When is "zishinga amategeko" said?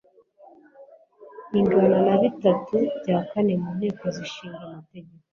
4.15-5.13